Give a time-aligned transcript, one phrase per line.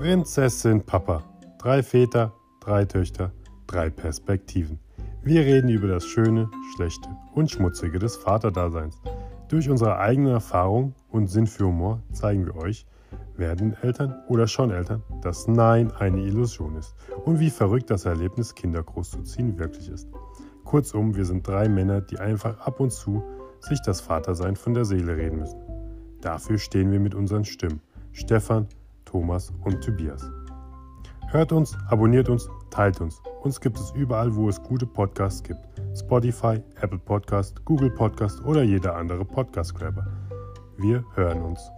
[0.00, 1.22] Prinzessin Papa.
[1.58, 3.32] Drei Väter, drei Töchter,
[3.66, 4.78] drei Perspektiven.
[5.22, 8.98] Wir reden über das Schöne, Schlechte und Schmutzige des Vaterdaseins.
[9.48, 12.86] Durch unsere eigene Erfahrung und Sinn für Humor zeigen wir euch,
[13.36, 16.94] werden Eltern oder schon Eltern, dass Nein eine Illusion ist
[17.26, 20.08] und wie verrückt das Erlebnis, Kinder großzuziehen, wirklich ist.
[20.64, 23.22] Kurzum, wir sind drei Männer, die einfach ab und zu
[23.60, 25.60] sich das Vatersein von der Seele reden müssen.
[26.22, 27.82] Dafür stehen wir mit unseren Stimmen.
[28.12, 28.66] Stefan,
[29.04, 30.30] Thomas und Tobias.
[31.28, 33.22] Hört uns, abonniert uns, teilt uns.
[33.42, 35.60] Uns gibt es überall, wo es gute Podcasts gibt.
[35.96, 40.06] Spotify, Apple Podcast, Google Podcast oder jeder andere Podcast-Grabber.
[40.76, 41.70] Wir hören uns.